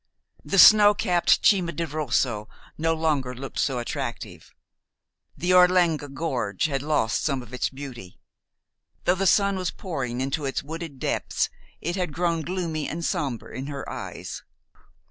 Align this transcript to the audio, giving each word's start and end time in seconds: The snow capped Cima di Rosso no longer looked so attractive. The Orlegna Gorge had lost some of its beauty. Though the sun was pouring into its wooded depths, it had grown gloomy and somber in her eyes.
The 0.43 0.57
snow 0.57 0.95
capped 0.95 1.43
Cima 1.45 1.73
di 1.73 1.83
Rosso 1.85 2.49
no 2.75 2.95
longer 2.95 3.35
looked 3.35 3.59
so 3.59 3.77
attractive. 3.77 4.51
The 5.37 5.53
Orlegna 5.53 6.07
Gorge 6.11 6.65
had 6.65 6.81
lost 6.81 7.23
some 7.23 7.43
of 7.43 7.53
its 7.53 7.69
beauty. 7.69 8.19
Though 9.03 9.13
the 9.13 9.27
sun 9.27 9.57
was 9.57 9.69
pouring 9.69 10.19
into 10.19 10.43
its 10.45 10.63
wooded 10.63 10.97
depths, 10.97 11.51
it 11.81 11.97
had 11.97 12.13
grown 12.13 12.41
gloomy 12.41 12.89
and 12.89 13.05
somber 13.05 13.51
in 13.51 13.67
her 13.67 13.87
eyes. 13.87 14.41